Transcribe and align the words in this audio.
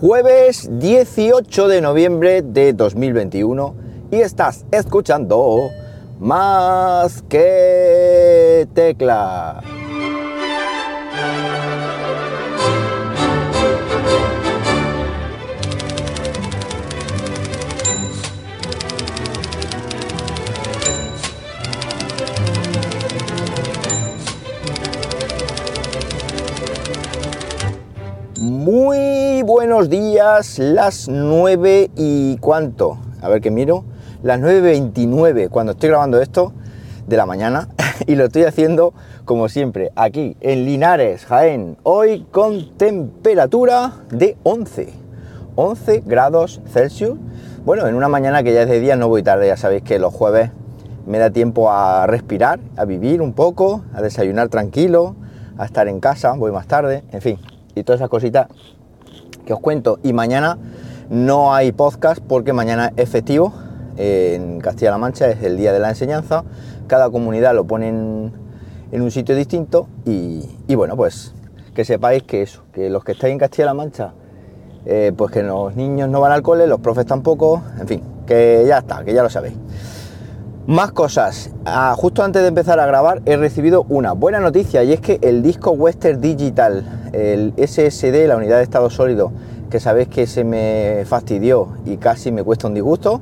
jueves 0.00 0.68
18 0.78 1.66
de 1.66 1.80
noviembre 1.80 2.42
de 2.42 2.72
2021 2.72 3.74
y 4.12 4.20
estás 4.20 4.64
escuchando 4.70 5.70
más 6.20 7.22
que 7.22 8.68
tecla. 8.74 9.60
Muy 28.40 29.17
buenos 29.42 29.88
días, 29.88 30.58
las 30.58 31.08
9 31.08 31.90
y 31.96 32.38
cuánto. 32.38 32.98
A 33.20 33.28
ver 33.28 33.40
que 33.40 33.50
miro. 33.50 33.84
Las 34.22 34.40
9.29 34.40 35.48
cuando 35.48 35.72
estoy 35.72 35.90
grabando 35.90 36.20
esto 36.20 36.52
de 37.06 37.16
la 37.16 37.24
mañana 37.24 37.68
y 38.06 38.16
lo 38.16 38.24
estoy 38.24 38.44
haciendo 38.44 38.94
como 39.24 39.48
siempre 39.48 39.92
aquí 39.94 40.36
en 40.40 40.64
Linares, 40.64 41.24
Jaén. 41.26 41.76
Hoy 41.84 42.26
con 42.30 42.76
temperatura 42.76 43.92
de 44.10 44.36
11. 44.42 44.92
11 45.54 46.02
grados 46.04 46.60
Celsius. 46.66 47.16
Bueno, 47.64 47.86
en 47.86 47.94
una 47.94 48.08
mañana 48.08 48.42
que 48.42 48.52
ya 48.52 48.62
es 48.62 48.68
de 48.68 48.80
día 48.80 48.96
no 48.96 49.08
voy 49.08 49.22
tarde, 49.22 49.46
ya 49.46 49.56
sabéis 49.56 49.82
que 49.82 49.98
los 49.98 50.12
jueves 50.12 50.50
me 51.06 51.18
da 51.18 51.30
tiempo 51.30 51.70
a 51.70 52.06
respirar, 52.06 52.58
a 52.76 52.84
vivir 52.84 53.22
un 53.22 53.34
poco, 53.34 53.84
a 53.94 54.02
desayunar 54.02 54.48
tranquilo, 54.48 55.14
a 55.58 55.64
estar 55.64 55.86
en 55.86 56.00
casa, 56.00 56.32
voy 56.32 56.50
más 56.50 56.66
tarde, 56.66 57.04
en 57.12 57.20
fin, 57.20 57.38
y 57.74 57.82
todas 57.82 58.00
esas 58.00 58.10
cositas 58.10 58.48
que 59.48 59.54
os 59.54 59.60
cuento. 59.60 59.98
Y 60.02 60.12
mañana 60.12 60.58
no 61.08 61.54
hay 61.54 61.72
podcast 61.72 62.20
porque 62.20 62.52
mañana 62.52 62.92
es 62.98 63.08
festivo 63.08 63.54
en 63.96 64.60
Castilla-La 64.60 64.98
Mancha, 64.98 65.30
es 65.30 65.42
el 65.42 65.56
día 65.56 65.72
de 65.72 65.78
la 65.78 65.88
enseñanza. 65.88 66.44
Cada 66.86 67.08
comunidad 67.08 67.54
lo 67.54 67.64
pone 67.64 67.88
en, 67.88 68.32
un 68.92 69.10
sitio 69.10 69.34
distinto 69.34 69.88
y, 70.04 70.74
bueno, 70.74 70.96
pues 70.96 71.32
que 71.74 71.86
sepáis 71.86 72.24
que 72.24 72.42
eso, 72.42 72.64
que 72.74 72.90
los 72.90 73.04
que 73.04 73.12
estáis 73.12 73.32
en 73.32 73.38
Castilla-La 73.38 73.72
Mancha, 73.72 74.12
eh, 74.84 75.12
pues 75.16 75.32
que 75.32 75.42
los 75.42 75.74
niños 75.74 76.10
no 76.10 76.20
van 76.20 76.32
al 76.32 76.42
cole, 76.42 76.66
los 76.66 76.80
profes 76.80 77.06
tampoco, 77.06 77.62
en 77.80 77.88
fin, 77.88 78.02
que 78.26 78.66
ya 78.68 78.78
está, 78.78 79.02
que 79.02 79.14
ya 79.14 79.22
lo 79.22 79.30
sabéis. 79.30 79.54
Más 80.66 80.92
cosas. 80.92 81.50
Ah, 81.64 81.94
justo 81.96 82.22
antes 82.22 82.42
de 82.42 82.48
empezar 82.48 82.78
a 82.80 82.84
grabar 82.84 83.22
he 83.24 83.38
recibido 83.38 83.86
una 83.88 84.12
buena 84.12 84.40
noticia 84.40 84.84
y 84.84 84.92
es 84.92 85.00
que 85.00 85.18
el 85.22 85.42
disco 85.42 85.70
Western 85.70 86.20
Digital, 86.20 86.84
el 87.12 87.52
SSD, 87.56 88.26
la 88.26 88.36
unidad 88.36 88.58
de 88.58 88.62
estado 88.62 88.90
sólido, 88.90 89.32
que 89.70 89.80
sabéis 89.80 90.08
que 90.08 90.26
se 90.26 90.44
me 90.44 91.04
fastidió 91.06 91.68
y 91.84 91.96
casi 91.96 92.32
me 92.32 92.42
cuesta 92.42 92.68
un 92.68 92.74
disgusto, 92.74 93.20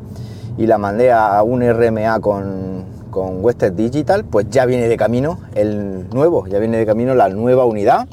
y 0.58 0.66
la 0.66 0.78
mandé 0.78 1.12
a 1.12 1.42
un 1.42 1.62
RMA 1.62 2.20
con, 2.20 2.84
con 3.10 3.44
Western 3.44 3.74
Digital, 3.74 4.24
pues 4.24 4.46
ya 4.50 4.66
viene 4.66 4.88
de 4.88 4.96
camino 4.96 5.40
el 5.54 6.08
nuevo, 6.10 6.46
ya 6.46 6.58
viene 6.58 6.76
de 6.76 6.86
camino 6.86 7.14
la 7.14 7.28
nueva 7.28 7.64
unidad. 7.64 8.06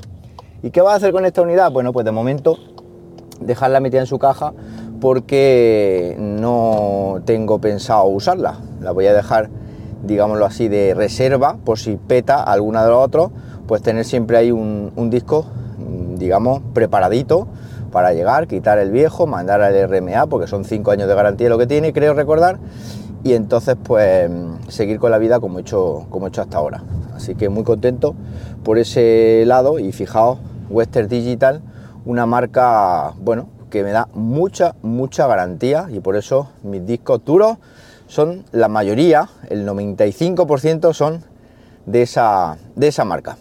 ¿Y 0.61 0.71
qué 0.71 0.81
va 0.81 0.93
a 0.93 0.95
hacer 0.95 1.11
con 1.11 1.25
esta 1.25 1.41
unidad? 1.41 1.71
Bueno, 1.71 1.91
pues 1.91 2.05
de 2.05 2.11
momento 2.11 2.57
dejarla 3.41 3.79
metida 3.79 3.99
en 3.99 4.07
su 4.07 4.17
caja 4.17 4.53
porque 5.01 6.15
no 6.17 7.19
tengo 7.25 7.59
pensado 7.59 8.05
usarla. 8.05 8.59
La 8.79 8.91
voy 8.91 9.07
a 9.07 9.13
dejar, 9.13 9.49
digámoslo 10.03 10.45
así, 10.45 10.69
de 10.69 10.93
reserva 10.93 11.57
por 11.65 11.79
si 11.79 11.97
peta 11.97 12.41
alguna 12.41 12.85
de 12.85 12.89
los 12.91 13.03
otros, 13.03 13.31
pues 13.67 13.81
tener 13.81 14.05
siempre 14.05 14.37
ahí 14.37 14.51
un, 14.51 15.09
disco, 15.09 15.45
digamos, 16.23 16.61
preparadito 16.73 17.47
para 17.91 18.13
llegar, 18.13 18.47
quitar 18.47 18.79
el 18.79 18.91
viejo, 18.91 19.27
mandar 19.27 19.61
al 19.61 19.75
RMA, 19.89 20.25
porque 20.27 20.47
son 20.47 20.63
5 20.63 20.91
años 20.91 21.09
de 21.09 21.15
garantía 21.15 21.49
lo 21.49 21.57
que 21.57 21.67
tiene, 21.67 21.91
creo 21.91 22.13
recordar, 22.13 22.57
y 23.23 23.33
entonces 23.33 23.75
pues 23.83 24.31
seguir 24.69 24.99
con 24.99 25.11
la 25.11 25.17
vida 25.17 25.41
como 25.41 25.59
he 25.59 25.61
hecho, 25.61 26.07
como 26.09 26.25
he 26.25 26.29
hecho 26.29 26.41
hasta 26.41 26.57
ahora. 26.57 26.83
Así 27.13 27.35
que 27.35 27.49
muy 27.49 27.63
contento 27.63 28.15
por 28.63 28.77
ese 28.77 29.43
lado 29.45 29.79
y 29.79 29.91
fijaos, 29.91 30.39
Western 30.69 31.09
Digital, 31.09 31.61
una 32.05 32.25
marca, 32.25 33.13
bueno, 33.19 33.49
que 33.69 33.83
me 33.83 33.91
da 33.91 34.07
mucha, 34.13 34.75
mucha 34.81 35.27
garantía 35.27 35.87
y 35.91 35.99
por 35.99 36.15
eso 36.15 36.49
mis 36.63 36.85
discos 36.85 37.23
duros 37.25 37.57
son 38.07 38.45
la 38.51 38.69
mayoría, 38.69 39.29
el 39.49 39.67
95% 39.67 40.93
son 40.93 41.21
de 41.85 42.03
esa, 42.03 42.57
de 42.75 42.87
esa 42.87 43.03
marca. 43.03 43.37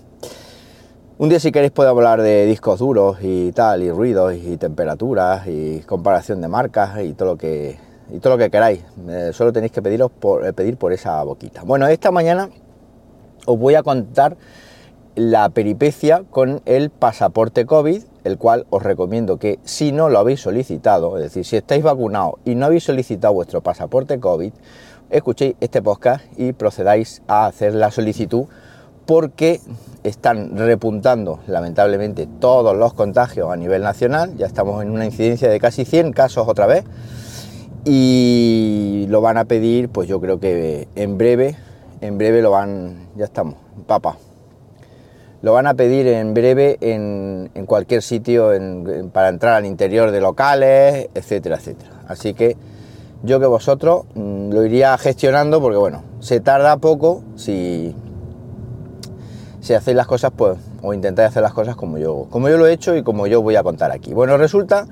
Un 1.23 1.29
día 1.29 1.39
si 1.39 1.53
queréis 1.53 1.71
puedo 1.71 1.89
hablar 1.89 2.21
de 2.21 2.47
discos 2.47 2.81
duros 2.81 3.19
y 3.23 3.53
tal, 3.53 3.81
y 3.85 3.93
ruidos 3.93 4.35
y 4.35 4.57
temperaturas 4.57 5.47
y 5.47 5.79
comparación 5.87 6.41
de 6.41 6.49
marcas 6.49 7.01
y 7.01 7.13
todo 7.13 7.35
lo 7.35 7.39
que, 7.39 7.79
y 8.11 8.19
todo 8.19 8.33
lo 8.33 8.39
que 8.39 8.51
queráis. 8.51 8.83
Eh, 9.09 9.31
solo 9.33 9.53
tenéis 9.53 9.71
que 9.71 9.81
pediros 9.81 10.11
por, 10.11 10.45
eh, 10.45 10.53
pedir 10.53 10.77
por 10.79 10.93
esa 10.93 11.23
boquita. 11.23 11.63
Bueno, 11.63 11.87
esta 11.87 12.11
mañana 12.11 12.51
os 13.47 13.57
voy 13.57 13.77
a 13.77 13.85
contar 13.85 14.37
la 15.15 15.49
peripecia 15.51 16.25
con 16.29 16.61
el 16.65 16.91
pasaporte 16.91 17.67
COVID 17.67 18.03
el 18.25 18.39
cual 18.39 18.67
os 18.71 18.83
recomiendo 18.83 19.39
que 19.39 19.61
si 19.63 19.93
no 19.93 20.09
lo 20.09 20.19
habéis 20.19 20.41
solicitado, 20.41 21.17
es 21.19 21.23
decir, 21.23 21.45
si 21.45 21.57
estáis 21.57 21.85
vacunados 21.85 22.35
y 22.45 22.57
no 22.57 22.67
habéis 22.67 22.83
solicitado 22.83 23.35
vuestro 23.35 23.61
pasaporte 23.61 24.19
COVID, 24.19 24.53
escuchéis 25.11 25.55
este 25.61 25.83
podcast 25.83 26.25
y 26.37 26.53
procedáis 26.53 27.23
a 27.29 27.47
hacer 27.47 27.75
la 27.75 27.91
solicitud 27.93 28.47
porque 29.07 29.61
están 30.05 30.57
repuntando 30.57 31.41
lamentablemente 31.47 32.27
todos 32.41 32.77
los 32.77 32.93
contagios 32.95 33.51
a 33.51 33.57
nivel 33.57 33.83
nacional, 33.83 34.37
ya 34.37 34.47
estamos 34.47 34.83
en 34.83 34.91
una 34.91 35.05
incidencia 35.05 35.49
de 35.49 35.61
casi 35.61 35.85
100 35.85 36.13
casos 36.13 36.49
otra 36.49 36.67
vez. 36.67 36.85
Y 37.85 39.07
lo 39.09 39.21
van 39.21 39.39
a 39.39 39.45
pedir, 39.45 39.89
pues 39.89 40.09
yo 40.09 40.21
creo 40.21 40.39
que 40.39 40.87
en 40.95 41.19
breve, 41.19 41.57
en 42.01 42.17
breve 42.17 42.41
lo 42.41 42.53
van, 42.53 43.09
ya 43.17 43.25
estamos, 43.25 43.57
papa, 43.87 44.19
lo 45.43 45.53
van 45.53 45.67
a 45.67 45.75
pedir 45.75 46.07
en 46.07 46.33
breve 46.35 46.79
en, 46.81 47.51
cualquier 47.67 48.03
sitio 48.03 48.51
para 49.13 49.29
entrar 49.29 49.55
al 49.55 49.67
interior 49.67 50.13
de 50.13 50.21
locales, 50.21 51.09
etcétera, 51.15 51.57
etcétera. 51.57 51.91
Así 52.07 52.35
que 52.35 52.57
yo 53.25 53.41
que 53.41 53.47
vosotros 53.47 54.05
mm, 54.15 54.53
lo 54.53 54.65
iría 54.65 54.97
gestionando 54.99 55.61
porque 55.61 55.79
bueno, 55.79 56.03
se 56.21 56.41
tarda 56.41 56.77
poco 56.77 57.23
si, 57.35 57.95
si 59.63 59.75
hacéis 59.75 59.97
las 59.97 60.07
cosas 60.07 60.33
pues 60.37 60.59
o 60.83 60.93
intentáis 60.93 61.31
hacer 61.31 61.43
las 61.43 61.55
cosas 61.55 61.77
como 61.77 61.97
yo, 61.97 62.27
como 62.29 62.51
yo 62.51 62.59
lo 62.59 62.67
he 62.67 62.73
hecho 62.73 62.95
y 62.97 63.03
como 63.03 63.27
yo 63.27 63.41
voy 63.41 63.57
a 63.57 63.63
contar 63.63 63.93
aquí. 63.93 64.13
Bueno, 64.13 64.37
resulta 64.37 64.87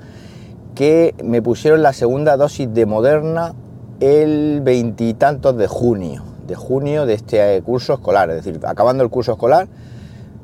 que 0.73 1.13
me 1.23 1.41
pusieron 1.41 1.83
la 1.83 1.93
segunda 1.93 2.37
dosis 2.37 2.73
de 2.73 2.85
Moderna 2.85 3.53
el 3.99 4.61
veintitantos 4.63 5.57
de 5.57 5.67
junio, 5.67 6.23
de 6.47 6.55
junio 6.55 7.05
de 7.05 7.13
este 7.13 7.61
curso 7.61 7.93
escolar, 7.93 8.29
es 8.29 8.37
decir, 8.37 8.59
acabando 8.65 9.03
el 9.03 9.09
curso 9.09 9.33
escolar 9.33 9.67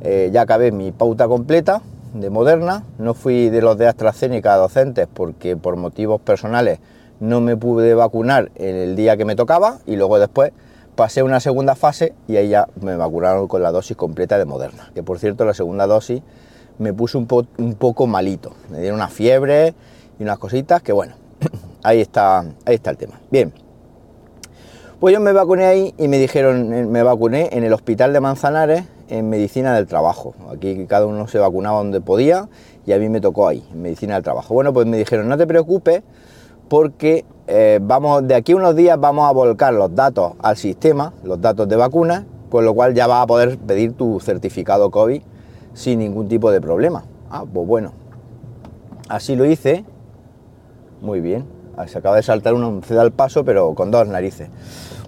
eh, 0.02 0.30
ya 0.32 0.42
acabé 0.42 0.72
mi 0.72 0.92
pauta 0.92 1.28
completa 1.28 1.82
de 2.14 2.30
Moderna, 2.30 2.84
no 3.00 3.14
fui 3.14 3.50
de 3.50 3.62
los 3.62 3.78
de 3.78 3.88
AstraZeneca 3.88 4.56
docentes 4.56 5.08
porque 5.12 5.58
por 5.58 5.76
motivos 5.78 6.22
personales 6.22 6.80
no 7.20 7.42
me 7.42 7.58
pude 7.58 7.96
vacunar 7.96 8.52
el 8.56 8.96
día 8.96 9.18
que 9.18 9.26
me 9.26 9.36
tocaba 9.36 9.80
y 9.86 9.96
luego 9.96 10.20
después 10.20 10.52
pasé 10.98 11.22
una 11.22 11.40
segunda 11.40 11.76
fase 11.76 12.14
y 12.28 12.38
ahí 12.38 12.50
ya 12.50 12.68
me 12.82 12.98
vacunaron 12.98 13.48
con 13.48 13.62
la 13.62 13.72
dosis 13.72 13.96
completa 13.96 14.40
de 14.40 14.46
Moderna, 14.46 14.92
que 14.96 15.04
por 15.04 15.20
cierto 15.20 15.46
la 15.46 15.54
segunda 15.54 15.86
dosis 15.86 16.24
me 16.80 16.92
puse 16.92 17.20
un, 17.20 17.28
un 17.60 17.76
poco 17.76 18.08
malito, 18.08 18.54
me 18.72 18.80
dieron 18.80 18.96
una 18.96 19.08
fiebre 19.08 19.76
y 20.20 20.24
unas 20.24 20.40
cositas 20.40 20.82
que 20.82 20.92
bueno, 20.92 21.14
ahí 21.84 22.02
está, 22.02 22.40
ahí 22.66 22.76
está 22.76 22.90
el 22.90 22.98
tema. 22.98 23.22
Bien, 23.30 23.54
pues 25.00 25.14
yo 25.14 25.20
me 25.20 25.32
vacuné 25.34 25.66
ahí 25.66 25.94
y 26.00 26.08
me 26.08 26.18
dijeron, 26.18 26.74
eh, 26.74 26.84
me 26.88 27.04
vacuné 27.04 27.50
en 27.52 27.64
el 27.64 27.74
hospital 27.74 28.12
de 28.12 28.20
Manzanares 28.20 28.84
en 29.08 29.30
medicina 29.30 29.76
del 29.76 29.86
trabajo. 29.86 30.34
Aquí 30.52 30.88
cada 30.88 31.06
uno 31.06 31.28
se 31.28 31.38
vacunaba 31.38 31.78
donde 31.78 32.02
podía 32.02 32.50
y 32.88 32.94
a 32.94 32.98
mí 32.98 33.08
me 33.08 33.22
tocó 33.22 33.48
ahí, 33.48 33.64
en 33.72 33.84
medicina 33.84 34.16
del 34.16 34.24
trabajo. 34.24 34.56
Bueno, 34.56 34.74
pues 34.74 34.88
me 34.88 34.98
dijeron, 34.98 35.30
no 35.30 35.38
te 35.38 35.46
preocupes 35.46 36.02
porque 36.68 37.26
eh, 37.48 37.80
vamos, 37.82 38.28
de 38.28 38.36
aquí 38.36 38.52
a 38.52 38.58
unos 38.58 38.76
días 38.76 39.00
vamos 39.00 39.28
a 39.28 39.32
volcar 39.32 39.74
los 39.74 39.94
datos 39.96 40.34
al 40.42 40.58
sistema, 40.58 41.14
los 41.24 41.40
datos 41.40 41.68
de 41.68 41.76
vacunas, 41.76 42.26
con 42.50 42.66
lo 42.66 42.74
cual 42.74 42.94
ya 42.94 43.08
vas 43.08 43.24
a 43.24 43.28
poder 43.28 43.58
pedir 43.58 43.94
tu 43.94 44.20
certificado 44.20 44.92
COVID 44.92 45.22
sin 45.74 46.00
ningún 46.00 46.28
tipo 46.28 46.52
de 46.52 46.60
problema. 46.60 47.04
Ah, 47.30 47.46
pues 47.52 47.68
bueno, 47.68 47.94
así 49.10 49.36
lo 49.36 49.46
hice. 49.46 49.86
Muy 51.02 51.22
bien, 51.22 51.46
se 51.86 51.98
acaba 52.00 52.16
de 52.16 52.24
saltar 52.24 52.54
un 52.54 52.82
ceda 52.82 53.02
al 53.02 53.12
paso, 53.12 53.46
pero 53.46 53.76
con 53.76 53.92
dos 53.92 54.08
narices. 54.08 54.50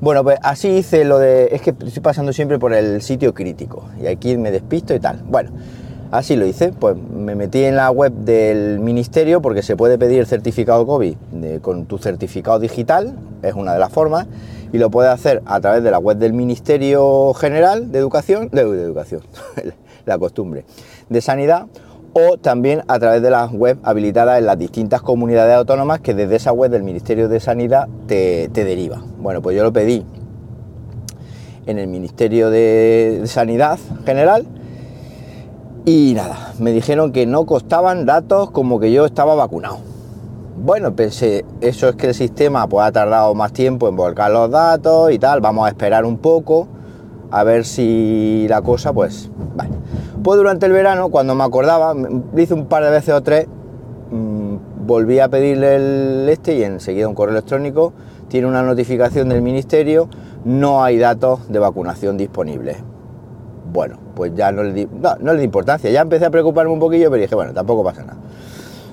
Bueno, 0.01 0.23
pues 0.23 0.39
así 0.43 0.69
hice 0.69 1.03
lo 1.03 1.17
de... 1.17 1.49
Es 1.51 1.61
que 1.61 1.71
estoy 1.71 2.01
pasando 2.01 2.31
siempre 2.31 2.57
por 2.57 2.73
el 2.73 3.01
sitio 3.01 3.33
crítico 3.33 3.83
y 4.01 4.07
aquí 4.07 4.37
me 4.37 4.51
despisto 4.51 4.93
y 4.93 4.99
tal. 4.99 5.23
Bueno, 5.27 5.51
así 6.11 6.35
lo 6.35 6.45
hice. 6.45 6.71
Pues 6.71 6.95
me 6.97 7.35
metí 7.35 7.63
en 7.63 7.75
la 7.75 7.91
web 7.91 8.11
del 8.11 8.79
ministerio 8.79 9.41
porque 9.41 9.61
se 9.61 9.75
puede 9.75 9.97
pedir 9.97 10.19
el 10.19 10.27
certificado 10.27 10.85
COVID 10.85 11.15
con 11.61 11.85
tu 11.85 11.97
certificado 11.97 12.59
digital, 12.59 13.15
es 13.41 13.53
una 13.53 13.73
de 13.73 13.79
las 13.79 13.91
formas, 13.91 14.27
y 14.71 14.77
lo 14.77 14.89
puedes 14.89 15.11
hacer 15.11 15.41
a 15.45 15.59
través 15.59 15.83
de 15.83 15.91
la 15.91 15.99
web 15.99 16.17
del 16.17 16.33
Ministerio 16.33 17.33
General 17.33 17.91
de 17.91 17.99
Educación, 17.99 18.49
de, 18.51 18.65
de 18.65 18.83
Educación, 18.83 19.21
la 20.05 20.17
costumbre, 20.17 20.65
de 21.09 21.21
Sanidad, 21.21 21.67
o 22.13 22.37
también 22.37 22.83
a 22.87 22.99
través 22.99 23.21
de 23.21 23.29
las 23.29 23.51
webs 23.51 23.79
habilitadas 23.83 24.39
en 24.39 24.45
las 24.45 24.57
distintas 24.57 25.01
comunidades 25.01 25.55
autónomas 25.55 25.99
que 25.99 26.13
desde 26.13 26.35
esa 26.35 26.51
web 26.51 26.71
del 26.71 26.83
Ministerio 26.83 27.29
de 27.29 27.39
Sanidad 27.39 27.87
te, 28.07 28.47
deriva. 28.49 29.03
Bueno, 29.19 29.41
pues 29.41 29.55
yo 29.55 29.63
lo 29.63 29.71
pedí 29.73 30.05
en 31.65 31.77
el 31.77 31.87
Ministerio 31.87 32.49
de, 32.49 33.23
Sanidad 33.25 33.77
General 34.05 34.45
y 35.85 36.13
nada, 36.15 36.53
me 36.59 36.71
dijeron 36.71 37.11
que 37.11 37.25
no 37.25 37.45
costaban 37.45 38.05
datos 38.05 38.51
como 38.51 38.79
que 38.79 38.91
yo 38.91 39.05
estaba 39.05 39.35
vacunado. 39.35 39.77
Bueno, 40.61 40.93
pensé, 40.93 41.45
eso 41.61 41.87
es 41.87 41.95
que 41.95 42.07
el 42.07 42.13
sistema 42.13 42.67
pues, 42.67 42.85
ha 42.85 42.91
tardado 42.91 43.33
más 43.33 43.53
tiempo 43.53 43.87
en 43.87 43.95
volcar 43.95 44.31
los 44.31 44.51
datos 44.51 45.11
y 45.11 45.17
tal, 45.17 45.39
vamos 45.39 45.65
a 45.65 45.69
esperar 45.69 46.05
un 46.05 46.17
poco 46.17 46.67
a 47.31 47.43
ver 47.43 47.65
si 47.65 48.45
la 48.49 48.61
cosa, 48.61 48.91
pues. 48.91 49.29
Pues 50.23 50.37
durante 50.37 50.65
el 50.65 50.73
verano, 50.73 51.09
cuando 51.09 51.33
me 51.35 51.43
acordaba, 51.43 51.95
hice 52.35 52.53
un 52.53 52.65
par 52.65 52.83
de 52.83 52.89
veces 52.89 53.13
o 53.13 53.21
tres, 53.21 53.47
mm, 54.11 54.85
volví 54.85 55.19
a 55.19 55.29
pedirle 55.29 56.31
este 56.31 56.55
y 56.55 56.63
enseguida 56.63 57.07
un 57.07 57.15
correo 57.15 57.35
electrónico 57.35 57.93
tiene 58.27 58.47
una 58.47 58.61
notificación 58.61 59.29
del 59.29 59.41
ministerio, 59.41 60.09
no 60.45 60.83
hay 60.83 60.97
datos 60.97 61.49
de 61.49 61.59
vacunación 61.59 62.17
disponibles. 62.17 62.77
Bueno, 63.71 63.97
pues 64.15 64.33
ya 64.35 64.51
no 64.51 64.63
le 64.63 64.73
di, 64.73 64.85
no, 64.85 65.15
no 65.19 65.33
le 65.33 65.39
di 65.39 65.45
importancia, 65.45 65.89
ya 65.89 66.01
empecé 66.01 66.25
a 66.25 66.29
preocuparme 66.29 66.71
un 66.71 66.79
poquillo, 66.79 67.09
pero 67.09 67.21
dije, 67.21 67.35
bueno, 67.35 67.53
tampoco 67.53 67.83
pasa 67.83 68.01
nada. 68.01 68.17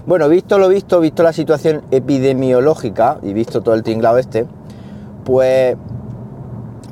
Bueno, 0.06 0.28
visto 0.28 0.58
lo 0.58 0.68
visto, 0.68 1.00
visto 1.00 1.22
la 1.22 1.32
situación 1.32 1.82
epidemiológica 1.90 3.18
y 3.22 3.32
visto 3.32 3.62
todo 3.62 3.74
el 3.74 3.82
tinglado 3.82 4.18
este, 4.18 4.46
pues 5.24 5.76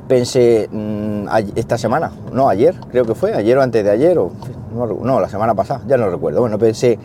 pensé 0.07 0.67
mm, 0.71 1.27
esta 1.55 1.77
semana, 1.77 2.11
no 2.33 2.49
ayer, 2.49 2.75
creo 2.91 3.05
que 3.05 3.15
fue, 3.15 3.33
ayer 3.33 3.57
o 3.57 3.61
antes 3.61 3.83
de 3.83 3.89
ayer, 3.89 4.17
o 4.17 4.31
no, 4.73 5.19
la 5.19 5.29
semana 5.29 5.55
pasada, 5.55 5.81
ya 5.87 5.97
no 5.97 6.09
recuerdo. 6.09 6.41
Bueno, 6.41 6.57
pensé, 6.59 6.99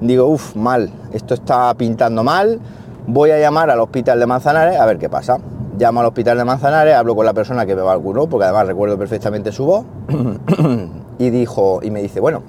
digo, 0.00 0.26
uff, 0.26 0.54
mal, 0.54 0.90
esto 1.12 1.34
está 1.34 1.74
pintando 1.74 2.22
mal, 2.22 2.60
voy 3.06 3.30
a 3.30 3.38
llamar 3.38 3.70
al 3.70 3.80
hospital 3.80 4.20
de 4.20 4.26
Manzanares 4.26 4.78
a 4.78 4.86
ver 4.86 4.98
qué 4.98 5.08
pasa. 5.08 5.38
Llamo 5.78 6.00
al 6.00 6.06
hospital 6.06 6.36
de 6.36 6.44
Manzanares, 6.44 6.94
hablo 6.94 7.14
con 7.14 7.24
la 7.24 7.32
persona 7.32 7.64
que 7.64 7.76
me 7.76 7.82
vacunó, 7.82 8.28
porque 8.28 8.46
además 8.46 8.66
recuerdo 8.66 8.98
perfectamente 8.98 9.52
su 9.52 9.64
voz, 9.64 9.84
y 11.18 11.30
dijo, 11.30 11.78
y 11.84 11.92
me 11.92 12.02
dice, 12.02 12.18
bueno, 12.18 12.42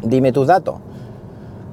dime 0.00 0.30
tus 0.30 0.46
datos. 0.46 0.76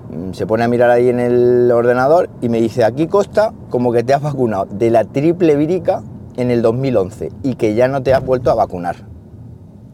Mm, 0.09 0.33
se 0.33 0.47
pone 0.47 0.63
a 0.63 0.67
mirar 0.67 0.89
ahí 0.89 1.09
en 1.09 1.19
el 1.19 1.71
ordenador 1.71 2.27
y 2.41 2.49
me 2.49 2.59
dice, 2.59 2.83
aquí 2.83 3.05
consta 3.05 3.53
como 3.69 3.91
que 3.91 4.03
te 4.03 4.15
has 4.15 4.23
vacunado 4.23 4.65
de 4.65 4.89
la 4.89 5.03
triple 5.05 5.55
vírica 5.55 6.01
en 6.37 6.49
el 6.49 6.63
2011 6.63 7.31
y 7.43 7.53
que 7.53 7.75
ya 7.75 7.87
no 7.87 8.01
te 8.01 8.15
has 8.15 8.25
vuelto 8.25 8.49
a 8.49 8.55
vacunar. 8.55 8.95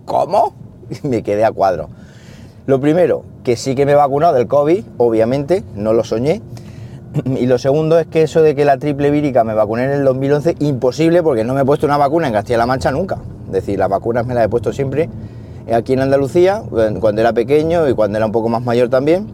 ¿Cómo? 0.05 0.53
me 1.03 1.23
quedé 1.23 1.43
a 1.43 1.51
cuadro. 1.51 1.89
Lo 2.67 2.79
primero, 2.79 3.23
que 3.43 3.57
sí 3.57 3.75
que 3.75 3.85
me 3.85 3.91
he 3.91 3.95
vacunado 3.95 4.35
del 4.35 4.47
COVID, 4.47 4.85
obviamente, 4.97 5.65
no 5.75 5.91
lo 5.91 6.05
soñé. 6.05 6.41
Y 7.25 7.47
lo 7.47 7.57
segundo 7.57 7.97
es 7.97 8.07
que 8.07 8.21
eso 8.21 8.41
de 8.41 8.55
que 8.55 8.65
la 8.65 8.77
triple 8.77 9.09
vírica 9.09 9.43
me 9.43 9.53
vacuné 9.53 9.85
en 9.85 9.91
el 9.91 10.03
2011, 10.03 10.55
imposible 10.59 11.23
porque 11.23 11.43
no 11.43 11.53
me 11.53 11.61
he 11.61 11.65
puesto 11.65 11.85
una 11.85 11.97
vacuna 11.97 12.27
en 12.27 12.33
Castilla-La 12.33 12.65
Mancha 12.65 12.91
nunca. 12.91 13.17
Es 13.47 13.51
decir, 13.53 13.79
las 13.79 13.89
vacunas 13.89 14.25
me 14.25 14.35
las 14.35 14.45
he 14.45 14.49
puesto 14.49 14.71
siempre 14.71 15.09
aquí 15.73 15.93
en 15.93 16.01
Andalucía, 16.01 16.63
cuando 16.99 17.21
era 17.21 17.33
pequeño 17.33 17.87
y 17.87 17.93
cuando 17.93 18.17
era 18.17 18.25
un 18.25 18.31
poco 18.31 18.49
más 18.49 18.63
mayor 18.63 18.89
también. 18.89 19.27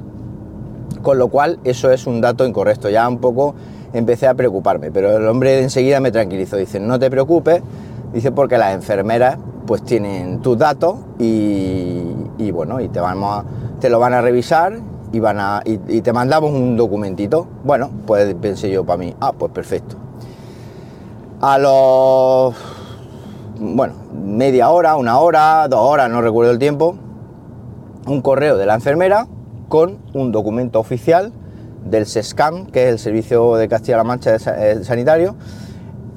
Con 1.02 1.18
lo 1.18 1.28
cual, 1.28 1.60
eso 1.64 1.92
es 1.92 2.08
un 2.08 2.22
dato 2.22 2.46
incorrecto. 2.46 2.90
Ya 2.90 3.08
un 3.08 3.20
poco 3.20 3.56
empecé 3.94 4.28
a 4.28 4.34
preocuparme, 4.34 4.92
pero 4.92 5.16
el 5.18 5.28
hombre 5.28 5.62
enseguida 5.62 6.00
me 6.00 6.12
tranquilizó, 6.12 6.58
dice, 6.58 6.80
no 6.80 7.00
te 7.00 7.10
preocupes, 7.10 7.62
dice, 8.14 8.32
porque 8.32 8.58
las 8.58 8.74
enfermeras 8.74 9.38
pues 9.66 9.84
tienen 9.84 10.42
tus 10.42 10.58
datos 10.58 10.98
y, 11.18 12.52
bueno, 12.52 12.80
y 12.82 12.90
te, 12.90 13.90
lo 13.90 14.00
van 14.00 14.14
a 14.14 14.22
revisar 14.22 14.80
y, 15.66 16.02
te 16.02 16.14
mandamos 16.14 16.52
un 16.52 16.78
documentito. 16.78 17.48
Bueno, 17.64 17.90
pues 18.06 18.34
pensé 18.36 18.70
yo 18.70 18.86
para 18.86 18.98
mí, 18.98 19.16
ah, 19.20 19.34
pues 19.34 19.52
perfecto. 19.52 19.96
A 21.42 21.58
los, 21.58 22.56
bueno, 23.60 23.94
media 24.14 24.70
hora, 24.70 24.96
una 24.96 25.20
hora, 25.20 25.68
dos 25.68 25.80
horas, 25.80 26.10
no 26.10 26.22
recuerdo 26.22 26.52
el 26.52 26.60
tiempo, 26.60 26.96
un 28.08 28.22
correo 28.22 28.58
de 28.58 28.66
la 28.66 28.76
enfermera 28.76 29.28
con 29.68 29.98
un 30.14 30.32
documento 30.32 30.80
oficial 30.80 31.32
del 31.86 32.06
SESCAM, 32.06 32.68
que 32.68 32.86
es 32.86 32.92
el 32.92 33.00
Servicio 33.00 33.56
de 33.56 33.68
Castilla-La 33.68 34.04
Mancha 34.04 34.38
de 34.38 34.84
Sanitario, 34.84 35.36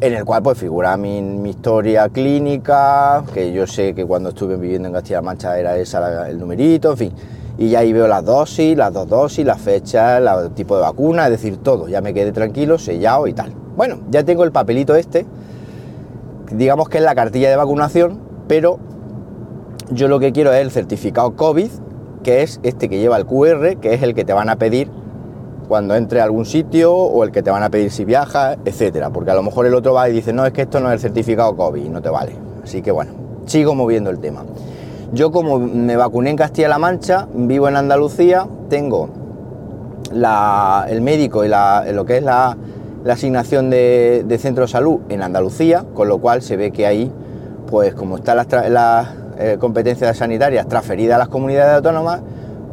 en 0.00 0.14
el 0.14 0.24
cual 0.24 0.42
pues 0.42 0.58
figura 0.58 0.96
mi, 0.96 1.48
historia 1.48 2.08
clínica, 2.08 3.24
que 3.34 3.52
yo 3.52 3.66
sé 3.66 3.94
que 3.94 4.04
cuando 4.06 4.30
estuve 4.30 4.56
viviendo 4.56 4.88
en 4.88 4.94
Castilla-La 4.94 5.22
Mancha 5.22 5.58
era 5.58 5.76
esa 5.76 6.28
el 6.28 6.38
numerito, 6.38 6.92
en 6.92 6.96
fin. 6.96 7.12
Y 7.58 7.70
ya 7.70 7.80
ahí 7.80 7.92
veo 7.92 8.06
las 8.06 8.24
dosis, 8.24 8.76
las 8.76 8.92
dos 8.92 9.08
dosis, 9.08 9.44
la 9.44 9.56
fecha, 9.56 10.18
el 10.18 10.50
tipo 10.52 10.76
de 10.76 10.82
vacuna, 10.82 11.24
es 11.24 11.32
decir, 11.32 11.56
todo. 11.58 11.88
Ya 11.88 12.00
me 12.00 12.14
quedé 12.14 12.32
tranquilo, 12.32 12.78
sellado 12.78 13.26
y 13.26 13.32
tal. 13.32 13.52
Bueno, 13.76 13.98
ya 14.10 14.24
tengo 14.24 14.44
el 14.44 14.52
papelito 14.52 14.94
este, 14.94 15.26
digamos 16.52 16.88
que 16.88 16.98
es 16.98 17.04
la 17.04 17.14
cartilla 17.14 17.50
de 17.50 17.56
vacunación, 17.56 18.18
pero 18.46 18.78
yo 19.90 20.08
lo 20.08 20.18
que 20.18 20.32
quiero 20.32 20.52
es 20.52 20.60
el 20.60 20.70
certificado 20.70 21.34
COVID, 21.36 21.70
que 22.22 22.42
es 22.42 22.60
este 22.62 22.88
que 22.88 22.98
lleva 22.98 23.16
el 23.16 23.26
QR, 23.26 23.76
que 23.80 23.94
es 23.94 24.02
el 24.02 24.14
que 24.14 24.24
te 24.24 24.32
van 24.32 24.48
a 24.48 24.56
pedir 24.56 24.90
cuando 25.68 25.94
entre 25.94 26.20
a 26.20 26.24
algún 26.24 26.46
sitio 26.46 26.94
o 26.94 27.24
el 27.24 27.30
que 27.30 27.42
te 27.42 27.50
van 27.50 27.62
a 27.62 27.70
pedir 27.70 27.90
si 27.90 28.04
viajas, 28.04 28.58
etcétera. 28.64 29.10
Porque 29.10 29.30
a 29.30 29.34
lo 29.34 29.42
mejor 29.42 29.66
el 29.66 29.74
otro 29.74 29.92
va 29.92 30.08
y 30.08 30.12
dice, 30.12 30.32
no, 30.32 30.46
es 30.46 30.52
que 30.52 30.62
esto 30.62 30.80
no 30.80 30.88
es 30.88 30.94
el 30.94 31.00
certificado 31.00 31.54
COVID 31.56 31.88
no 31.88 32.00
te 32.00 32.08
vale. 32.08 32.32
Así 32.62 32.82
que 32.82 32.90
bueno, 32.90 33.12
sigo 33.46 33.74
moviendo 33.74 34.10
el 34.10 34.18
tema. 34.18 34.44
Yo 35.12 35.32
como 35.32 35.58
me 35.58 35.96
vacuné 35.96 36.30
en 36.30 36.36
Castilla-La 36.36 36.78
Mancha, 36.78 37.28
vivo 37.32 37.66
en 37.66 37.76
Andalucía, 37.76 38.46
tengo 38.68 39.08
el 40.12 41.00
médico 41.00 41.44
y 41.46 41.48
lo 41.48 42.04
que 42.04 42.18
es 42.18 42.22
la, 42.22 42.56
asignación 43.08 43.70
de, 43.70 44.38
centro 44.38 44.64
de 44.64 44.68
salud 44.68 45.00
en 45.08 45.22
Andalucía, 45.22 45.84
con 45.94 46.08
lo 46.08 46.18
cual 46.18 46.42
se 46.42 46.58
ve 46.58 46.72
que 46.72 46.86
ahí, 46.86 47.10
pues 47.70 47.94
como 47.94 48.16
están 48.16 48.36
las, 48.36 48.48
las 48.70 49.08
eh, 49.38 49.56
competencias 49.58 50.18
sanitarias 50.18 50.68
transferidas 50.68 51.16
a 51.16 51.18
las 51.20 51.28
comunidades 51.28 51.76
autónomas, 51.76 52.20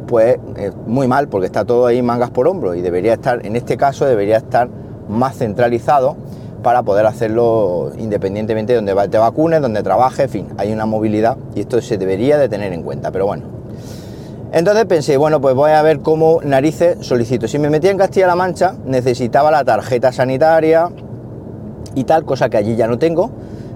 pues 0.06 0.38
muy 0.86 1.08
mal 1.08 1.28
porque 1.28 1.46
está 1.46 1.64
todo 1.64 1.86
ahí 1.86 2.02
mangas 2.02 2.30
por 2.30 2.48
hombro 2.48 2.74
y 2.74 2.82
debería 2.82 3.14
estar, 3.14 3.44
en 3.46 3.56
este 3.56 3.78
caso 3.78 4.04
debería 4.04 4.36
estar 4.36 4.68
más 5.08 5.38
centralizado 5.38 6.16
para 6.66 6.82
poder 6.82 7.06
hacerlo 7.06 7.92
independientemente 7.96 8.72
de 8.72 8.82
donde 8.82 9.08
te 9.08 9.18
vacunes, 9.18 9.62
donde 9.62 9.84
trabajes, 9.84 10.24
en 10.24 10.28
fin, 10.28 10.48
hay 10.58 10.72
una 10.72 10.84
movilidad 10.84 11.36
y 11.54 11.60
esto 11.60 11.80
se 11.80 11.96
debería 11.96 12.38
de 12.38 12.48
tener 12.48 12.72
en 12.72 12.82
cuenta, 12.82 13.12
pero 13.12 13.24
bueno. 13.24 13.44
Entonces 14.50 14.84
pensé, 14.86 15.16
bueno, 15.16 15.40
pues 15.40 15.54
voy 15.54 15.70
a 15.70 15.82
ver 15.82 16.00
cómo 16.00 16.40
narices 16.42 17.06
solicito. 17.06 17.46
Si 17.46 17.60
me 17.60 17.70
metía 17.70 17.92
en 17.92 17.98
Castilla-La 17.98 18.34
Mancha, 18.34 18.74
necesitaba 18.84 19.52
la 19.52 19.62
tarjeta 19.62 20.10
sanitaria 20.10 20.90
y 21.94 22.02
tal, 22.02 22.24
cosa 22.24 22.48
que 22.48 22.56
allí 22.56 22.74
ya 22.74 22.88
no 22.88 22.98
tengo. 22.98 23.30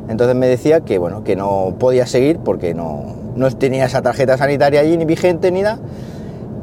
Entonces 0.09 0.35
me 0.35 0.49
decía 0.49 0.81
que, 0.81 0.99
bueno, 0.99 1.23
que 1.23 1.37
no 1.37 1.77
podía 1.79 2.09
seguir 2.09 2.41
porque 2.41 2.75
no, 2.75 3.05
no 3.37 3.53
tenía 3.53 3.85
esa 3.85 4.03
tarjeta 4.03 4.37
sanitaria 4.37 4.81
allí 4.81 4.97
ni 4.97 5.05
vigente 5.05 5.53
ni 5.53 5.63
nada 5.63 5.79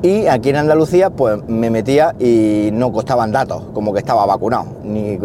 y 0.04 0.28
aquí 0.28 0.50
en 0.50 0.58
Andalucía, 0.58 1.10
pues 1.10 1.40
me 1.48 1.72
metía 1.72 2.16
y 2.20 2.70
no 2.72 2.92
costaban 2.92 3.32
datos, 3.32 3.64
como 3.74 3.94
que 3.94 4.00
estaba 4.00 4.26
vacunado, 4.28 4.66
ni, 4.84 5.18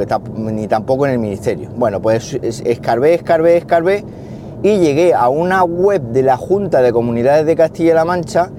tampoco 0.67 1.07
en 1.07 1.13
el 1.13 1.19
ministerio. 1.19 1.69
Bueno, 1.77 2.01
pues 2.01 2.35
escarbé, 2.43 3.15
escarbé, 3.15 3.59
escarbé 3.59 4.05
y 4.63 4.79
llegué 4.79 5.13
a 5.13 5.29
una 5.29 5.63
web 5.63 6.01
de 6.01 6.23
la 6.23 6.39
Junta 6.39 6.81
de 6.81 6.91
Comunidades 6.93 7.45
de 7.45 7.55
Castilla-La 7.55 8.07
Mancha 8.07 8.51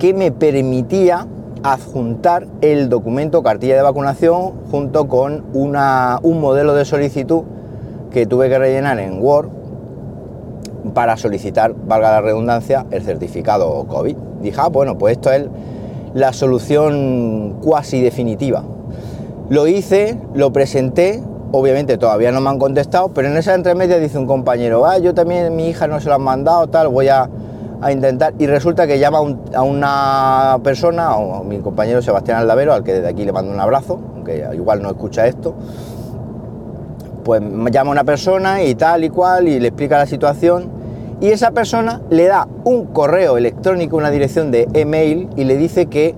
que 0.00 0.12
me 0.12 0.32
permitía 0.32 1.26
adjuntar 1.62 2.46
el 2.62 2.88
documento 2.88 3.42
cartilla 3.42 3.76
de 3.76 3.82
vacunación 3.82 4.52
junto 4.70 5.06
con 5.06 5.44
un 5.52 6.40
modelo 6.40 6.74
de 6.74 6.84
solicitud 6.84 7.42
que 8.10 8.26
tuve 8.26 8.48
que 8.48 8.58
rellenar 8.58 8.98
en 8.98 9.22
Word 9.22 9.50
para 10.94 11.16
solicitar, 11.16 11.74
valga 11.86 12.10
la 12.10 12.20
redundancia, 12.22 12.86
el 12.90 13.02
certificado 13.02 13.86
COVID. 13.86 14.29
Dije, 14.40 14.58
ah, 14.60 14.68
bueno, 14.68 14.96
pues 14.98 15.12
esto 15.16 15.30
es 15.32 15.46
la 16.14 16.32
solución 16.32 17.56
cuasi 17.62 18.00
definitiva. 18.00 18.64
Lo 19.48 19.66
hice, 19.66 20.18
lo 20.34 20.52
presenté, 20.52 21.22
obviamente 21.52 21.98
todavía 21.98 22.32
no 22.32 22.40
me 22.40 22.50
han 22.50 22.58
contestado, 22.58 23.08
pero 23.08 23.28
en 23.28 23.36
esa 23.36 23.54
entremedia 23.54 23.98
dice 23.98 24.18
un 24.18 24.26
compañero, 24.26 24.86
ah, 24.86 24.98
yo 24.98 25.14
también, 25.14 25.54
mi 25.56 25.68
hija 25.68 25.86
no 25.86 26.00
se 26.00 26.08
lo 26.08 26.14
han 26.14 26.22
mandado, 26.22 26.68
tal, 26.68 26.88
voy 26.88 27.08
a, 27.08 27.28
intentar. 27.90 28.34
Y 28.38 28.46
resulta 28.46 28.86
que 28.86 28.98
llama 28.98 29.20
a 29.54 29.62
una 29.62 30.58
persona, 30.62 31.14
a 31.14 31.42
mi 31.42 31.60
compañero 31.60 32.02
Sebastián 32.02 32.38
Aldavero, 32.38 32.74
al 32.74 32.84
que 32.84 32.92
desde 32.92 33.08
aquí 33.08 33.24
le 33.24 33.32
mando 33.32 33.50
un 33.52 33.58
abrazo, 33.58 33.98
aunque 34.14 34.46
igual 34.52 34.82
no 34.82 34.90
escucha 34.90 35.26
esto, 35.26 35.54
pues 37.24 37.40
llama 37.70 37.88
a 37.88 37.92
una 37.92 38.04
persona 38.04 38.62
y 38.62 38.74
tal 38.74 39.04
y 39.04 39.08
cual 39.08 39.48
y 39.48 39.58
le 39.58 39.68
explica 39.68 39.96
la 39.96 40.04
situación 40.04 40.79
y 41.20 41.28
esa 41.28 41.50
persona 41.50 42.00
le 42.10 42.26
da 42.26 42.48
un 42.64 42.86
correo 42.86 43.36
electrónico, 43.36 43.96
una 43.96 44.10
dirección 44.10 44.50
de 44.50 44.68
email 44.72 45.28
y 45.36 45.44
le 45.44 45.56
dice 45.56 45.86
que 45.86 46.14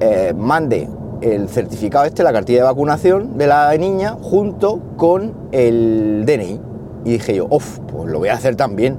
eh, 0.00 0.34
mande 0.36 0.88
el 1.20 1.48
certificado 1.48 2.04
este, 2.04 2.24
la 2.24 2.32
cartilla 2.32 2.58
de 2.58 2.64
vacunación 2.64 3.38
de 3.38 3.46
la 3.46 3.76
niña 3.76 4.16
junto 4.20 4.80
con 4.96 5.32
el 5.52 6.24
DNI. 6.26 6.60
Y 7.04 7.10
dije 7.12 7.36
yo, 7.36 7.46
uff, 7.48 7.78
pues 7.80 8.10
lo 8.10 8.18
voy 8.18 8.30
a 8.30 8.34
hacer 8.34 8.56
también. 8.56 8.98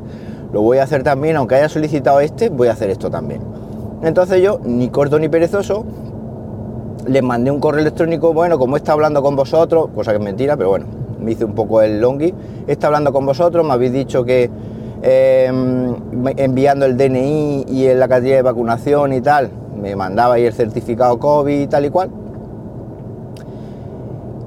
Lo 0.53 0.61
voy 0.61 0.77
a 0.77 0.83
hacer 0.83 1.03
también, 1.03 1.35
aunque 1.35 1.55
haya 1.55 1.67
solicitado 1.67 2.21
este, 2.21 2.49
voy 2.49 2.69
a 2.69 2.71
hacer 2.71 2.89
esto 2.89 3.09
también. 3.09 3.41
Entonces 4.01 4.41
yo, 4.41 4.59
ni 4.63 4.89
corto 4.89 5.19
ni 5.19 5.27
perezoso, 5.27 5.83
les 7.07 7.23
mandé 7.23 7.51
un 7.51 7.59
correo 7.59 7.81
electrónico, 7.81 8.33
bueno, 8.33 8.57
como 8.57 8.77
está 8.77 8.93
hablando 8.93 9.21
con 9.21 9.35
vosotros, 9.35 9.89
cosa 9.93 10.11
que 10.11 10.17
es 10.17 10.23
mentira, 10.23 10.55
pero 10.55 10.69
bueno, 10.69 10.85
me 11.19 11.31
hice 11.31 11.43
un 11.43 11.53
poco 11.53 11.81
el 11.81 11.99
longi, 11.99 12.33
está 12.67 12.87
hablando 12.87 13.11
con 13.11 13.25
vosotros, 13.25 13.65
me 13.65 13.73
habéis 13.73 13.91
dicho 13.91 14.23
que 14.23 14.49
em, 15.03 15.95
enviando 16.37 16.85
el 16.85 16.97
DNI 16.97 17.65
y 17.67 17.93
la 17.93 18.07
cartilla 18.07 18.37
de 18.37 18.41
vacunación 18.41 19.13
y 19.13 19.21
tal, 19.21 19.51
me 19.79 19.95
mandaba 19.95 20.35
ahí 20.35 20.45
el 20.45 20.53
certificado 20.53 21.19
COVID 21.19 21.59
y 21.61 21.67
tal 21.67 21.85
y 21.85 21.89
cual. 21.89 22.09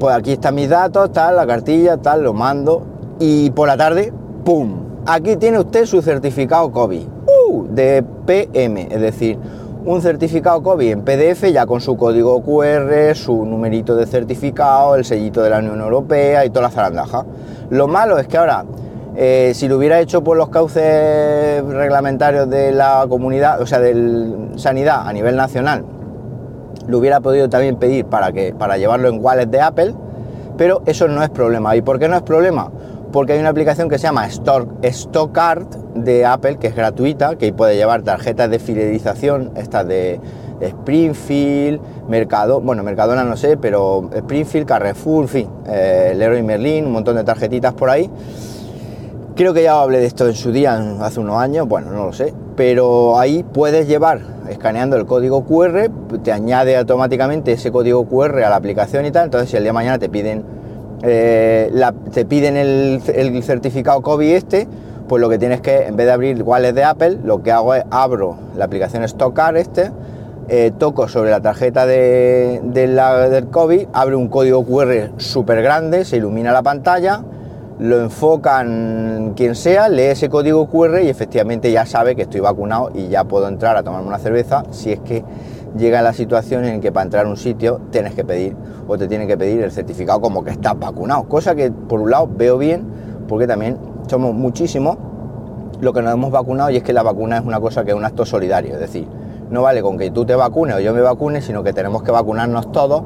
Pues 0.01 0.15
aquí 0.15 0.33
están 0.33 0.55
mis 0.55 0.69
datos, 0.69 1.13
tal, 1.13 1.37
la 1.37 1.47
cartilla, 1.47 1.99
tal, 1.99 2.23
lo 2.23 2.33
mando. 2.33 2.83
Y 3.19 3.51
por 3.51 3.69
la 3.69 3.77
tarde, 3.77 4.13
¡pum! 4.45 4.87
Aquí 5.07 5.37
tiene 5.37 5.59
usted 5.59 5.87
su 5.87 6.03
certificado 6.03 6.71
COVID. 6.73 7.03
¡Uh! 7.49 7.67
De 7.69 8.03
PM, 8.27 8.89
es 8.91 9.01
decir, 9.01 9.39
un 9.87 10.03
certificado 10.03 10.63
COVID 10.63 10.91
en 10.91 11.03
PDF 11.03 11.53
ya 11.53 11.65
con 11.65 11.81
su 11.81 11.97
código 11.97 12.43
QR, 12.43 13.15
su 13.15 13.45
numerito 13.45 13.95
de 13.95 14.07
certificado, 14.07 14.97
el 14.97 15.05
sellito 15.05 15.43
de 15.43 15.51
la 15.51 15.61
Unión 15.61 15.81
Europea 15.81 16.45
y 16.45 16.51
toda 16.51 16.63
la 16.63 16.71
zarandaja. 16.71 17.25
Lo 17.71 17.87
malo 17.87 18.19
es 18.19 18.27
que 18.27 18.37
ahora, 18.37 18.65
eh, 19.17 19.53
si 19.55 19.67
lo 19.69 19.79
hubiera 19.79 20.01
hecho 20.01 20.23
por 20.23 20.37
los 20.37 20.51
cauces 20.51 21.65
reglamentarios 21.65 22.51
de 22.51 22.73
la 22.73 23.07
comunidad, 23.09 23.61
o 23.63 23.67
sea, 23.67 23.81
de 23.81 24.51
sanidad 24.57 25.09
a 25.09 25.13
nivel 25.13 25.37
nacional, 25.37 25.85
lo 26.87 26.99
hubiera 26.99 27.21
podido 27.21 27.49
también 27.49 27.77
pedir 27.77 28.05
para, 28.05 28.33
que, 28.33 28.55
para 28.55 28.77
llevarlo 28.77 29.09
en 29.09 29.25
wallet 29.25 29.47
de 29.47 29.61
Apple, 29.61 29.95
pero 30.57 30.83
eso 30.87 31.09
no 31.09 31.23
es 31.23 31.31
problema. 31.31 31.75
¿Y 31.77 31.83
por 31.83 31.99
qué 31.99 32.09
no 32.09 32.17
es 32.17 32.23
problema? 32.23 32.71
Porque 33.13 33.33
hay 33.33 33.41
una 33.41 33.49
aplicación 33.49 33.89
que 33.89 33.99
se 33.99 34.05
llama 34.05 34.29
Stockart 34.29 35.75
de 35.95 36.27
Apple, 36.27 36.59
que 36.59 36.67
es 36.67 36.77
gratuita, 36.77 37.37
que 37.37 37.53
puede 37.53 37.77
llevar 37.77 38.03
tarjetas 38.03 38.51
de 38.51 38.59
fidelización, 38.59 39.53
estas 39.57 39.89
de 39.89 40.21
Springfield, 40.61 41.81
Mercado, 42.09 42.61
bueno, 42.61 42.83
Mercadona 42.83 43.25
no 43.25 43.37
sé, 43.37 43.57
pero 43.57 44.11
Springfield, 44.15 44.67
Carrefour, 44.67 45.29
fin, 45.29 45.49
eh, 45.67 46.15
Leroy 46.17 46.43
Merlin, 46.43 46.87
un 46.87 46.93
montón 46.93 47.17
de 47.17 47.25
tarjetitas 47.25 47.73
por 47.75 47.91
ahí. 47.91 48.11
Creo 49.37 49.53
que 49.53 49.65
ya 49.65 49.83
hablé 49.83 49.99
de 49.99 50.07
esto 50.07 50.27
en 50.27 50.35
su 50.35 50.51
día, 50.51 50.83
hace 51.03 51.21
unos 51.21 51.37
años, 51.37 51.69
bueno, 51.69 51.91
no 51.91 52.07
lo 52.07 52.13
sé, 52.15 52.33
pero 52.57 53.19
ahí 53.19 53.43
puedes 53.43 53.87
llevar, 53.87 54.23
escaneando 54.49 54.97
el 54.97 55.05
código 55.05 55.45
QR, 55.45 55.91
te 56.25 56.33
añade 56.33 56.75
automáticamente 56.75 57.53
ese 57.53 57.71
código 57.71 58.07
QR 58.07 58.45
a 58.45 58.49
la 58.49 58.57
aplicación 58.57 59.05
y 59.05 59.11
tal, 59.11 59.27
entonces 59.27 59.51
si 59.51 59.59
el 59.59 59.65
día 59.65 59.73
de 59.73 59.75
mañana 59.75 59.99
te 59.99 60.09
piden, 60.09 60.43
eh, 61.03 61.71
te 62.15 62.25
piden 62.25 62.57
el, 62.57 63.03
certificado 63.43 64.01
COVID 64.01 64.27
este, 64.27 64.67
pues 65.07 65.21
lo 65.21 65.29
que 65.29 65.37
tienes 65.37 65.61
que, 65.61 65.83
en 65.83 65.97
vez 65.97 66.07
de 66.07 66.13
abrir 66.13 66.39
iguales 66.39 66.75
de 66.75 66.85
Apple, 66.85 67.19
lo 67.23 67.43
que 67.43 67.53
hago 67.53 67.75
es 67.75 67.85
abro 67.91 68.39
la 68.57 68.65
aplicación 68.65 69.07
Stockcar 69.07 69.59
este, 69.59 69.91
eh, 70.49 70.73
toco 70.79 71.09
sobre 71.09 71.31
la 71.31 71.43
tarjeta 71.43 71.85
de, 71.85 72.63
del 72.65 73.49
COVID, 73.51 73.89
abre 73.93 74.17
un 74.17 74.29
código 74.29 74.65
QR 74.65 75.11
súper 75.19 75.61
grande, 75.61 76.07
se 76.07 76.17
ilumina 76.17 76.53
la 76.53 76.63
pantalla, 76.63 77.23
lo 77.79 78.01
enfocan 78.01 79.35
quien 79.37 79.55
sea, 79.55 79.89
lee 79.89 80.03
ese 80.03 80.31
código 80.31 80.67
QR 80.67 81.03
y 81.03 81.09
efectivamente 81.09 81.71
ya 81.71 81.85
sabe 81.85 82.17
que 82.17 82.23
estoy 82.23 82.41
vacunado 82.41 82.91
y 82.95 83.09
ya 83.09 83.25
puedo 83.25 83.49
entrar 83.49 83.77
a 83.77 83.83
tomarme 83.83 84.09
una 84.09 84.19
cerveza. 84.19 84.63
Si 84.71 84.93
es 84.93 85.01
que 85.01 85.25
llega 85.77 86.01
la 86.01 86.15
situación 86.15 86.65
en 86.65 86.81
que 86.81 86.91
para 86.91 87.05
entrar 87.05 87.27
a 87.27 87.29
un 87.29 87.37
sitio 87.37 87.81
tienes 87.91 88.15
que 88.15 88.25
pedir 88.25 88.57
o 88.89 88.97
te 88.97 89.09
tienen 89.09 89.29
que 89.29 89.37
pedir 89.37 89.63
el 89.63 89.73
certificado 89.73 90.21
como 90.21 90.43
que 90.43 90.51
estás 90.51 90.79
vacunado, 90.79 91.25
cosa 91.25 91.55
que 91.55 91.71
por 91.71 92.01
un 92.01 92.11
lado 92.11 92.29
veo 92.35 92.57
bien 92.57 92.85
porque 93.29 93.47
también 93.47 93.77
somos 94.09 94.35
muchísimos 94.35 94.97
lo 95.81 95.93
que 95.93 96.01
nos 96.01 96.15
hemos 96.15 96.31
vacunado 96.31 96.71
y 96.71 96.77
es 96.77 96.83
que 96.83 96.95
la 96.95 97.03
vacuna 97.03 97.39
es 97.39 97.45
una 97.45 97.61
cosa 97.61 97.85
que 97.85 97.91
es 97.91 97.97
un 97.97 98.05
acto 98.05 98.25
solidario, 98.25 98.75
es 98.75 98.81
decir, 98.81 99.07
no 99.51 99.63
vale 99.63 99.83
con 99.83 99.99
que 99.99 100.11
tú 100.11 100.25
te 100.25 100.35
vacunes 100.35 100.77
o 100.77 100.81
yo 100.81 100.95
me 100.95 101.03
vacune, 101.03 101.43
sino 101.43 101.63
que 101.63 101.75
tenemos 101.75 102.03
que 102.03 102.11
vacunarnos 102.11 102.73
todos 102.73 103.03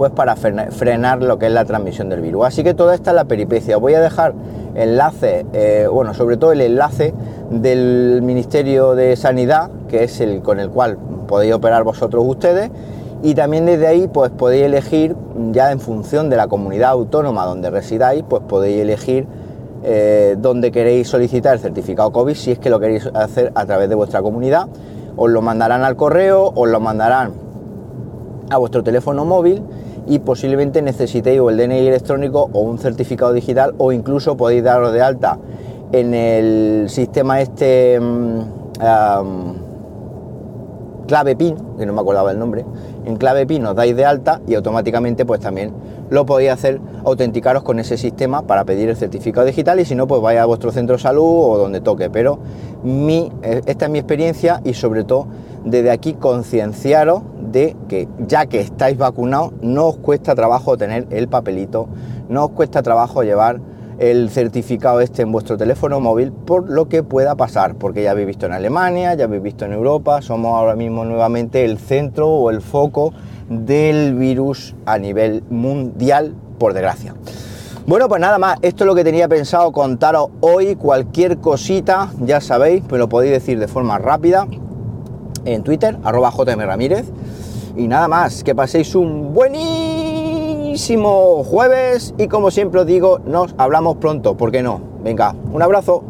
pues 0.00 0.12
para 0.12 0.34
frenar 0.34 1.22
lo 1.22 1.38
que 1.38 1.44
es 1.44 1.52
la 1.52 1.66
transmisión 1.66 2.08
del 2.08 2.22
virus. 2.22 2.46
Así 2.46 2.64
que 2.64 2.72
toda 2.72 2.94
esta 2.94 3.10
es 3.10 3.14
la 3.16 3.26
peripecia. 3.26 3.76
Voy 3.76 3.92
a 3.92 4.00
dejar 4.00 4.32
enlace, 4.74 5.44
eh, 5.52 5.88
bueno, 5.92 6.14
sobre 6.14 6.38
todo 6.38 6.52
el 6.52 6.62
enlace 6.62 7.12
del 7.50 8.22
Ministerio 8.22 8.94
de 8.94 9.14
Sanidad, 9.16 9.68
que 9.90 10.04
es 10.04 10.22
el 10.22 10.40
con 10.40 10.58
el 10.58 10.70
cual 10.70 10.96
podéis 11.28 11.52
operar 11.52 11.84
vosotros 11.84 12.24
ustedes, 12.26 12.70
y 13.22 13.34
también 13.34 13.66
desde 13.66 13.88
ahí 13.88 14.08
pues 14.08 14.30
podéis 14.30 14.64
elegir, 14.64 15.16
ya 15.52 15.70
en 15.70 15.80
función 15.80 16.30
de 16.30 16.38
la 16.38 16.48
comunidad 16.48 16.92
autónoma 16.92 17.44
donde 17.44 17.68
residáis, 17.68 18.24
pues 18.26 18.42
podéis 18.48 18.80
elegir 18.80 19.26
eh, 19.82 20.34
queréis 20.72 21.08
solicitar 21.08 21.52
el 21.52 21.60
certificado 21.60 22.10
COVID, 22.10 22.34
si 22.34 22.52
es 22.52 22.58
que 22.58 22.70
lo 22.70 22.80
queréis 22.80 23.06
hacer 23.12 23.52
a 23.54 23.66
través 23.66 23.90
de 23.90 23.96
vuestra 23.96 24.22
comunidad. 24.22 24.66
Os 25.18 25.28
lo 25.28 25.42
mandarán 25.42 25.84
al 25.84 25.94
correo, 25.96 26.50
os 26.54 26.70
lo 26.70 26.80
mandarán 26.80 27.50
a 28.48 28.56
vuestro 28.56 28.82
teléfono 28.82 29.26
móvil 29.26 29.62
y 30.10 30.18
posiblemente 30.18 30.82
necesitéis 30.82 31.38
o 31.38 31.50
el 31.50 31.56
DNI 31.56 31.86
electrónico 31.86 32.50
o 32.52 32.60
un 32.62 32.78
certificado 32.78 33.32
digital 33.32 33.74
o 33.78 33.92
incluso 33.92 34.36
podéis 34.36 34.64
daros 34.64 34.92
de 34.92 35.00
alta 35.00 35.38
en 35.92 36.14
el 36.14 36.90
sistema 36.90 37.40
este 37.40 38.00
mm, 38.00 38.40
clave 41.06 41.36
PIN, 41.36 41.56
que 41.78 41.86
no 41.86 41.92
me 41.92 42.00
acordaba 42.00 42.32
el 42.32 42.40
nombre, 42.40 42.64
en 43.04 43.16
clave 43.18 43.46
PIN 43.46 43.66
os 43.66 43.76
dais 43.76 43.94
de 43.94 44.04
alta 44.04 44.40
y 44.48 44.54
automáticamente 44.54 45.24
pues 45.24 45.38
también 45.38 45.72
lo 46.10 46.26
podéis 46.26 46.50
hacer, 46.50 46.80
autenticaros 47.04 47.62
con 47.62 47.78
ese 47.78 47.96
sistema 47.96 48.42
para 48.42 48.64
pedir 48.64 48.88
el 48.88 48.96
certificado 48.96 49.46
digital 49.46 49.78
y 49.78 49.84
si 49.84 49.94
no 49.94 50.08
pues 50.08 50.20
vaya 50.20 50.42
a 50.42 50.46
vuestro 50.46 50.72
centro 50.72 50.96
de 50.96 51.02
salud 51.02 51.22
o 51.22 51.56
donde 51.56 51.80
toque, 51.80 52.10
pero 52.10 52.40
mi, 52.82 53.30
eh, 53.44 53.62
esta 53.64 53.84
es 53.84 53.90
mi 53.92 54.00
experiencia 54.00 54.60
y 54.64 54.74
sobre 54.74 55.04
todo 55.04 55.28
desde 55.64 55.92
aquí 55.92 56.14
concienciaros 56.14 57.22
de 57.50 57.76
que 57.88 58.08
ya 58.26 58.46
que 58.46 58.60
estáis 58.60 58.96
vacunados 58.96 59.52
no 59.62 59.86
os 59.88 59.96
cuesta 59.96 60.34
trabajo 60.34 60.76
tener 60.76 61.06
el 61.10 61.28
papelito, 61.28 61.88
no 62.28 62.46
os 62.46 62.50
cuesta 62.52 62.82
trabajo 62.82 63.22
llevar 63.22 63.60
el 63.98 64.30
certificado 64.30 65.00
este 65.00 65.22
en 65.22 65.30
vuestro 65.30 65.58
teléfono 65.58 66.00
móvil 66.00 66.32
por 66.32 66.70
lo 66.70 66.88
que 66.88 67.02
pueda 67.02 67.34
pasar, 67.34 67.74
porque 67.74 68.02
ya 68.02 68.12
habéis 68.12 68.28
visto 68.28 68.46
en 68.46 68.52
Alemania, 68.52 69.14
ya 69.14 69.24
habéis 69.24 69.42
visto 69.42 69.66
en 69.66 69.72
Europa, 69.72 70.22
somos 70.22 70.54
ahora 70.54 70.74
mismo 70.74 71.04
nuevamente 71.04 71.64
el 71.66 71.78
centro 71.78 72.28
o 72.28 72.50
el 72.50 72.62
foco 72.62 73.12
del 73.50 74.14
virus 74.14 74.74
a 74.86 74.98
nivel 74.98 75.42
mundial, 75.50 76.34
por 76.58 76.72
desgracia. 76.72 77.14
Bueno, 77.86 78.08
pues 78.08 78.20
nada 78.20 78.38
más, 78.38 78.58
esto 78.62 78.84
es 78.84 78.86
lo 78.86 78.94
que 78.94 79.04
tenía 79.04 79.28
pensado 79.28 79.72
contaros 79.72 80.28
hoy, 80.40 80.76
cualquier 80.76 81.38
cosita, 81.38 82.10
ya 82.20 82.40
sabéis, 82.40 82.82
pues 82.88 82.98
lo 82.98 83.08
podéis 83.08 83.32
decir 83.32 83.58
de 83.58 83.68
forma 83.68 83.98
rápida 83.98 84.46
en 85.44 85.62
Twitter, 85.62 85.98
arroba 86.04 86.30
JM 86.30 86.60
Ramírez. 86.60 87.06
Y 87.80 87.88
nada 87.88 88.08
más, 88.08 88.44
que 88.44 88.54
paséis 88.54 88.94
un 88.94 89.32
buenísimo 89.32 90.72
jueves 91.44 92.14
y 92.18 92.28
como 92.28 92.50
siempre 92.50 92.82
os 92.82 92.86
digo, 92.86 93.20
nos 93.24 93.54
hablamos 93.56 93.96
pronto, 93.96 94.36
¿por 94.36 94.52
qué 94.52 94.62
no? 94.62 94.82
Venga, 95.02 95.34
un 95.50 95.62
abrazo. 95.62 96.04